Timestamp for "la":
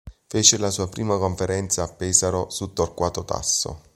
0.57-0.71